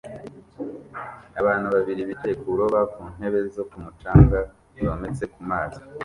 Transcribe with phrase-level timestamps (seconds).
[1.39, 4.39] Abantu babiri bicaye kuroba ku ntebe zo ku mucanga
[4.85, 5.81] zometse ku mazi